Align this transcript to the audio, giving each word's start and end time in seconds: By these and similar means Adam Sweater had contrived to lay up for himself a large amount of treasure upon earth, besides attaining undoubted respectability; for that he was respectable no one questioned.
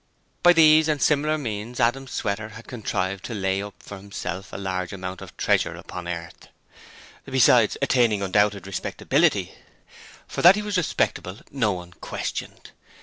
By 0.41 0.53
these 0.53 0.87
and 0.87 0.99
similar 0.99 1.37
means 1.37 1.79
Adam 1.79 2.07
Sweater 2.07 2.49
had 2.49 2.65
contrived 2.65 3.23
to 3.25 3.35
lay 3.35 3.61
up 3.61 3.75
for 3.83 3.97
himself 3.97 4.51
a 4.51 4.57
large 4.57 4.91
amount 4.91 5.21
of 5.21 5.37
treasure 5.37 5.75
upon 5.75 6.07
earth, 6.07 6.47
besides 7.27 7.77
attaining 7.83 8.23
undoubted 8.23 8.65
respectability; 8.65 9.53
for 10.27 10.41
that 10.41 10.55
he 10.55 10.63
was 10.63 10.75
respectable 10.77 11.37
no 11.51 11.73
one 11.73 11.93
questioned. 11.93 12.71